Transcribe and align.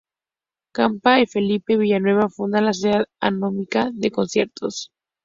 Campa 0.73 1.19
y 1.19 1.27
Felipe 1.27 1.77
Villanueva 1.77 2.27
funda 2.27 2.59
la 2.59 2.73
Sociedad 2.73 3.05
Anónima 3.19 3.91
de 3.93 4.09
Conciertos. 4.09 4.89